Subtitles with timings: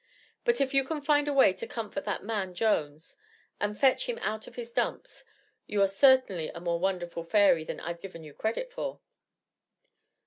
[0.45, 3.17] But if you can find a way to comfort that man Jones,
[3.59, 5.23] and fetch him out of his dumps,
[5.67, 8.99] you are certainly a more wonderful fairy than I've given you credit for."